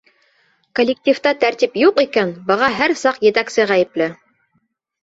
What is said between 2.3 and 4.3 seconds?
быға һәр саҡ етәксе ғәйепле!